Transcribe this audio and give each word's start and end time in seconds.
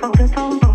focus 0.00 0.32
on 0.36 0.67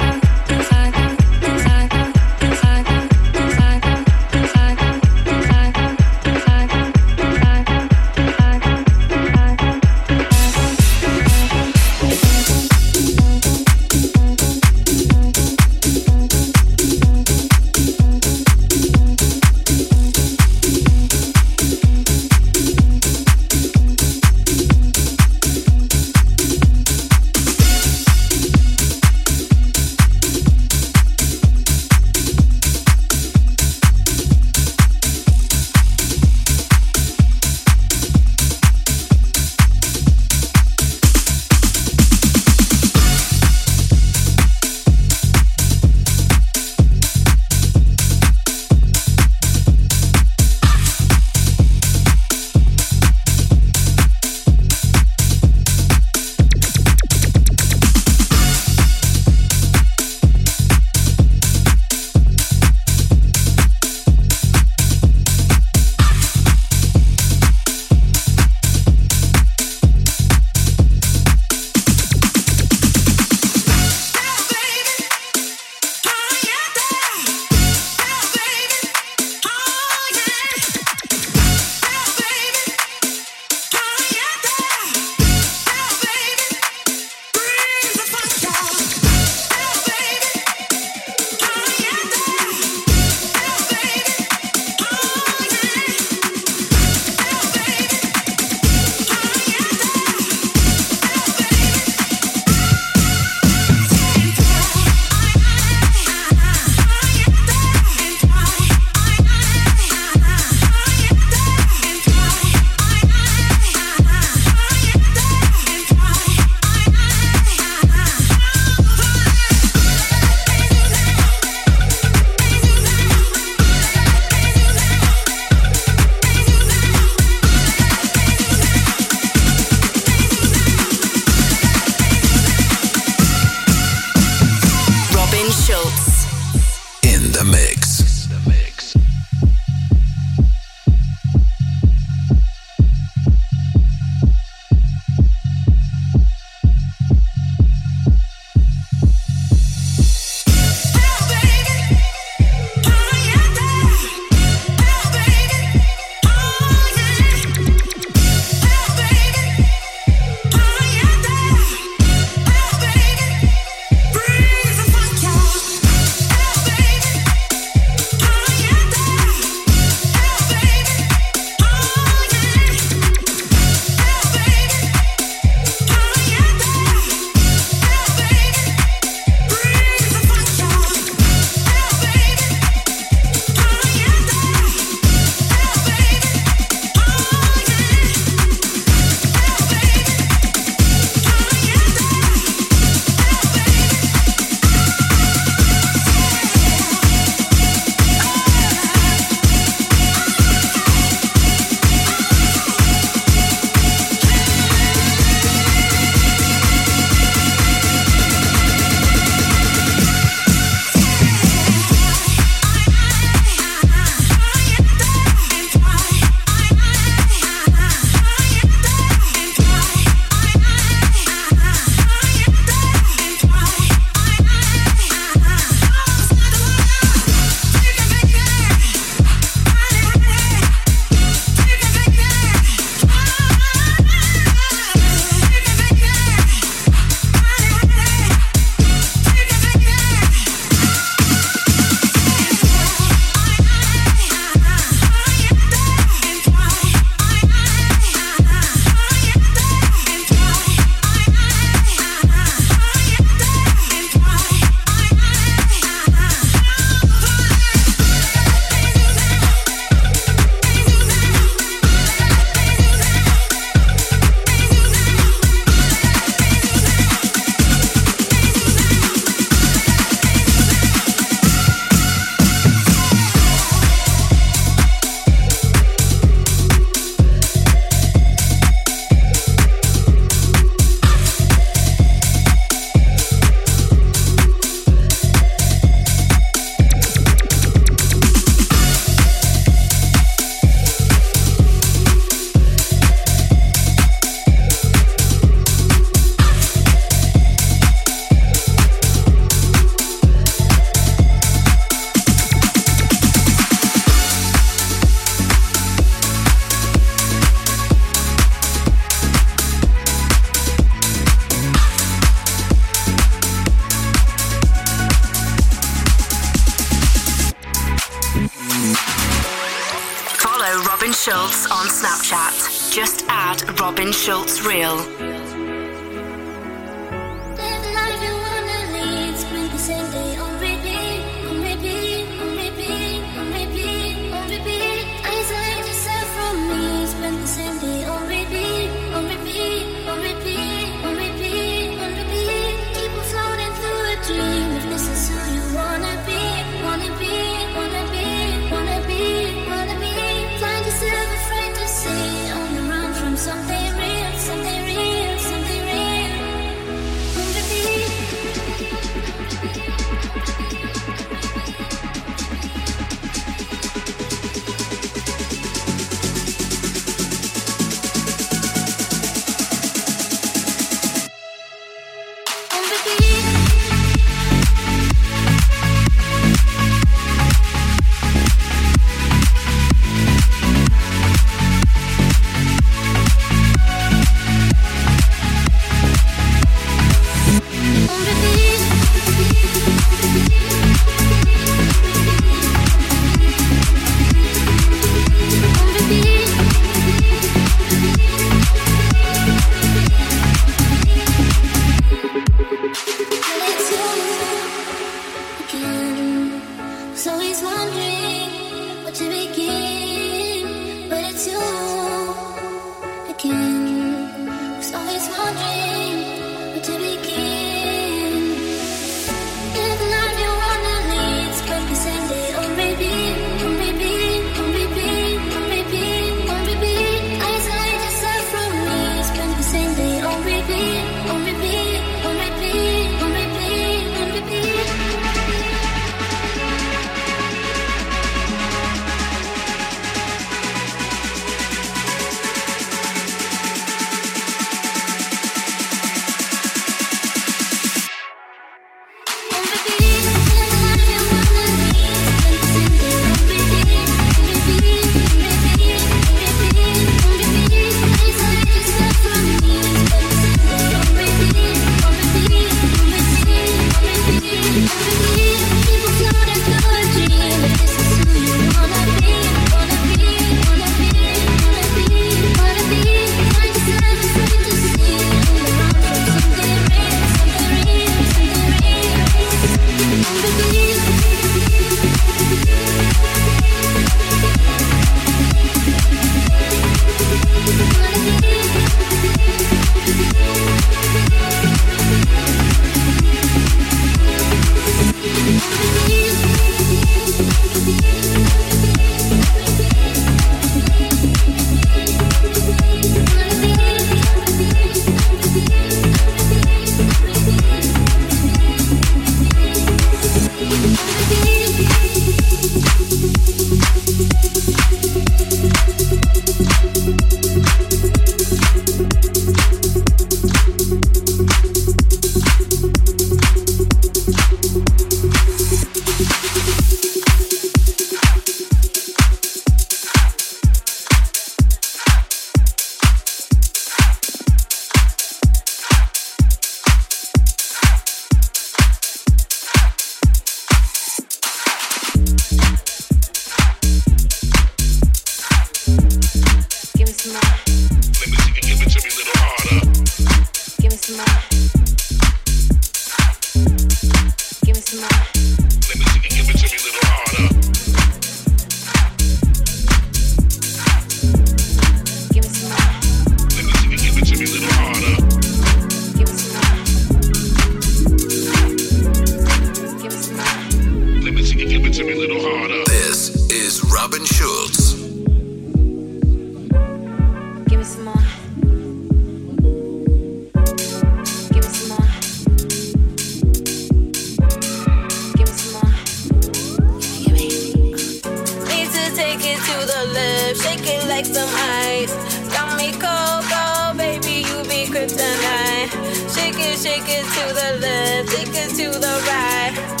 like 591.21 591.35
some 591.35 591.49
ice. 591.53 592.13
Got 592.53 592.77
me 592.77 592.91
cold, 592.93 593.43
cold, 593.45 593.97
baby, 593.97 594.43
you 594.47 594.63
be 594.63 594.85
kryptonite. 594.91 595.91
Shake 596.33 596.55
it, 596.57 596.79
shake 596.79 597.07
it 597.07 597.25
to 597.35 597.53
the 597.53 597.79
left, 597.79 598.31
shake 598.31 598.55
it 598.55 598.69
to 598.77 598.99
the 598.99 599.23
right. 599.27 600.00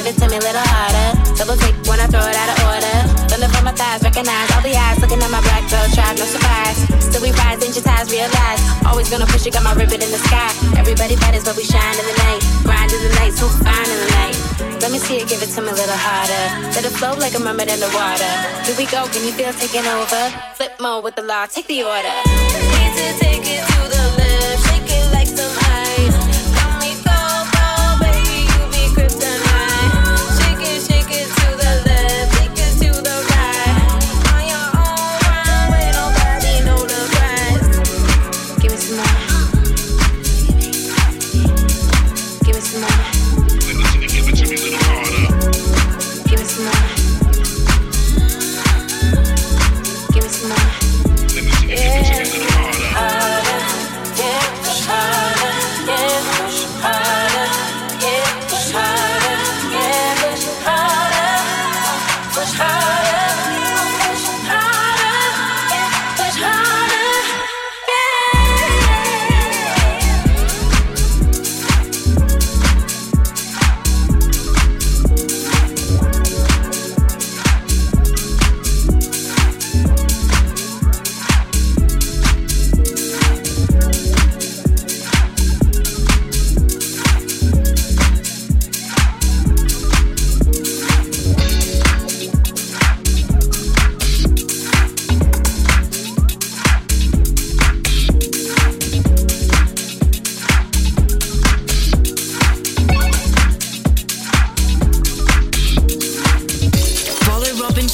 Give 0.00 0.16
it 0.16 0.20
to 0.24 0.32
me 0.32 0.40
a 0.40 0.44
little 0.48 0.64
harder. 0.64 1.12
Double 1.36 1.60
take 1.60 1.76
when 1.84 2.00
I 2.00 2.08
throw 2.08 2.24
it 2.24 2.32
out 2.32 2.48
of 2.48 2.58
order. 2.72 2.96
Thunder 3.28 3.52
from 3.52 3.68
my 3.68 3.74
thighs, 3.76 4.00
recognize 4.00 4.48
all 4.56 4.64
the 4.64 4.72
eyes 4.72 4.96
looking 4.96 5.20
at 5.20 5.28
my 5.28 5.44
black 5.44 5.60
belt, 5.68 5.92
tribe, 5.92 6.16
no 6.16 6.24
surprise. 6.24 6.88
Still 7.04 7.20
we 7.20 7.36
rise, 7.36 7.60
inch 7.60 7.76
ties, 7.84 8.08
realize. 8.08 8.64
Always 8.88 9.12
gonna 9.12 9.28
push 9.28 9.44
it, 9.44 9.52
got 9.52 9.60
my 9.60 9.76
ribbon 9.76 10.00
in 10.00 10.08
the 10.08 10.16
sky. 10.24 10.48
Everybody 10.80 11.20
matters, 11.20 11.44
but 11.44 11.52
we 11.52 11.68
shine 11.68 12.00
in 12.00 12.06
the 12.08 12.16
night. 12.16 12.40
Grind 12.64 12.88
in 12.88 13.00
the 13.04 13.12
night, 13.20 13.36
so 13.36 13.44
fine 13.60 13.88
in 13.92 13.98
the 14.00 14.10
night. 14.16 14.36
Let 14.80 14.88
me 14.88 14.96
see 14.96 15.20
it, 15.20 15.28
give 15.28 15.44
it 15.44 15.52
to 15.52 15.60
me 15.60 15.68
a 15.68 15.76
little 15.76 16.00
harder. 16.00 16.44
Let 16.72 16.80
it 16.80 16.96
flow 16.96 17.12
like 17.20 17.36
a 17.36 17.40
mermaid 17.44 17.68
in 17.68 17.76
the 17.84 17.92
water. 17.92 18.32
Here 18.64 18.76
we 18.80 18.88
go, 18.88 19.04
can 19.12 19.20
you 19.28 19.36
feel 19.36 19.52
taking 19.52 19.84
over? 19.84 20.32
Flip 20.56 20.80
mode 20.80 21.04
with 21.04 21.20
the 21.20 21.28
law, 21.28 21.44
take 21.44 21.68
the 21.68 21.84
order. 21.84 22.16
Need 22.72 22.96
to 22.96 23.04
take 23.20 23.44
it. 23.44 23.69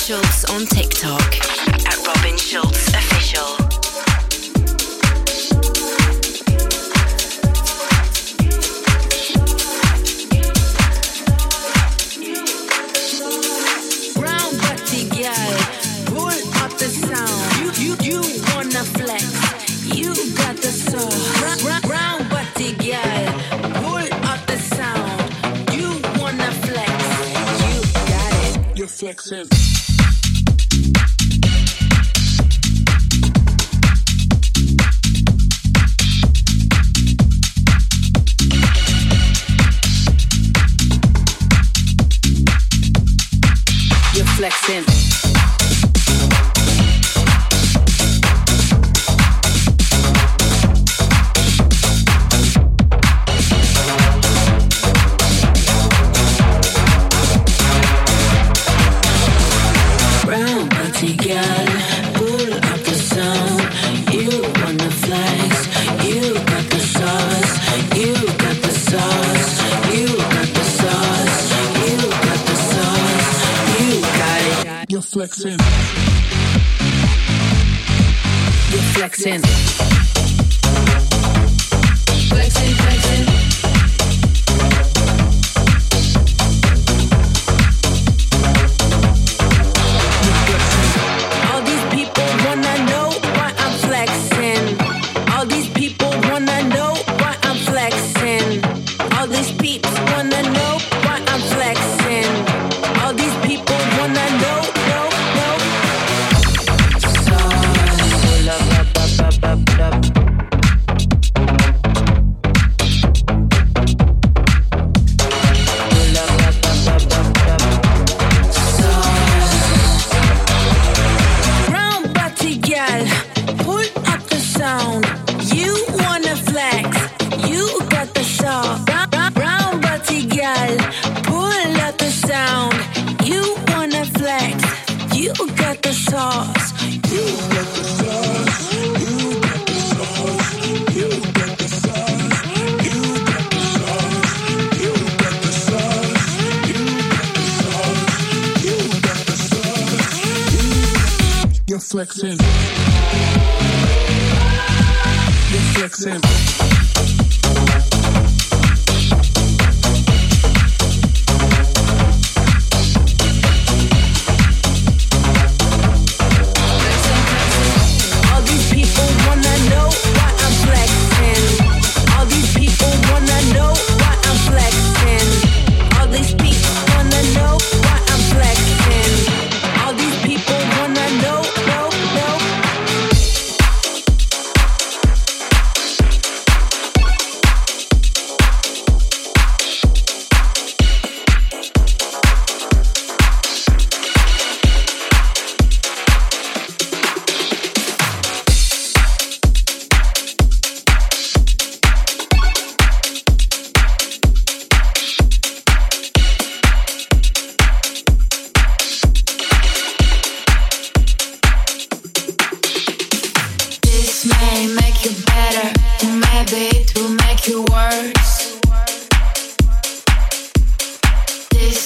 Schulz 0.06 0.44
on 0.50 0.64
TikTok. 0.66 1.55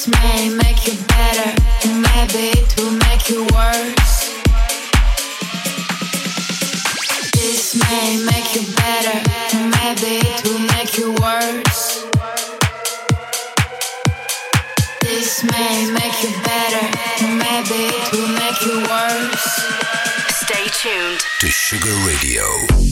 This 0.01 0.19
may 0.23 0.49
make 0.49 0.87
you 0.87 0.95
better, 1.09 1.51
and 1.85 2.01
maybe 2.01 2.59
it 2.59 2.75
will 2.79 2.93
make 3.05 3.29
you 3.29 3.43
worse. 3.53 4.33
This 7.35 7.77
may 7.77 8.17
make 8.25 8.55
you 8.55 8.63
better, 8.77 9.21
and 9.53 9.71
maybe 9.77 10.25
it 10.25 10.43
will 10.43 10.65
make 10.73 10.97
you 10.97 11.13
worse. 11.21 12.07
This 15.03 15.45
may 15.45 15.93
make 15.93 16.23
you 16.23 16.33
better, 16.49 16.87
and 17.21 17.37
maybe 17.37 17.93
it 17.93 18.13
will 18.15 18.33
make 18.41 18.59
you 18.65 18.81
worse. 18.89 19.45
Stay 20.33 20.65
tuned. 20.81 21.21
to 21.41 21.49
Sugar 21.49 21.95
Radio. 22.07 22.90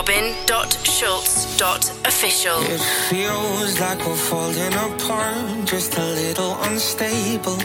robin.schulz.official. 0.00 2.58
It 2.62 2.80
feels 3.10 3.78
like 3.80 3.98
we're 4.06 4.16
falling 4.16 4.72
apart, 4.72 5.66
just 5.66 5.98
a 5.98 6.06
little 6.22 6.56
unstable. 6.62 7.58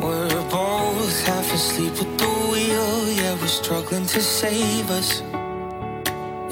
We're 0.00 0.44
both 0.50 1.26
half 1.26 1.52
asleep 1.52 1.94
at 1.94 2.18
the 2.18 2.28
wheel, 2.50 3.12
yeah, 3.12 3.34
we're 3.40 3.48
struggling 3.48 4.06
to 4.06 4.20
save 4.20 4.88
us. 4.90 5.22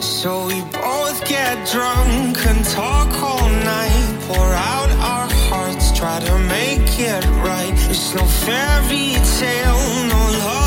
So 0.04 0.46
we 0.48 0.60
both 0.72 1.24
get 1.24 1.68
drunk 1.70 2.36
and 2.50 2.64
talk 2.64 3.12
all 3.22 3.48
night, 3.48 4.18
pour 4.26 4.52
out 4.74 4.90
our 5.12 5.28
hearts, 5.48 5.92
try 5.96 6.18
to 6.18 6.36
make 6.56 6.98
it 6.98 7.24
right. 7.46 7.74
It's 7.90 8.12
no 8.12 8.24
fairy 8.44 9.14
tale, 9.38 9.82
no 10.12 10.20
lullaby, 10.42 10.59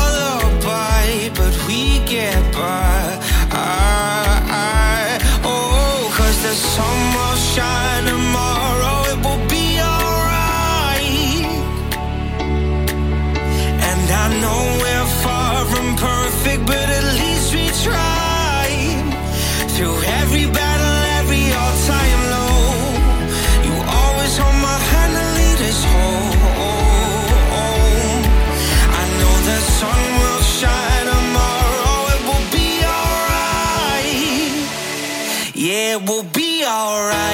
but 1.30 1.54
we 1.66 2.00
get 2.04 2.40
by. 2.52 3.18
I, 3.50 4.42
I, 4.50 5.18
oh, 5.44 6.12
cause 6.16 6.42
the 6.42 6.54
sun 6.54 6.98
will 7.16 7.38
shine 7.54 8.04
tomorrow, 8.04 8.96
it 9.12 9.18
will 9.24 9.44
be 9.48 9.80
alright. 9.80 11.46
And 13.88 14.04
I 14.22 14.26
know 14.42 14.60
we're 14.82 15.10
far 15.24 15.64
from 15.72 15.96
perfect, 15.96 16.66
but 16.66 16.88
at 16.98 17.04
least 17.20 17.54
we 17.54 17.64
try. 17.82 18.66
Through 19.74 20.02
every 20.20 20.46
alright. 36.84 37.33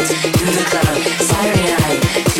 club. 0.65 0.97
Saturday 1.21 2.30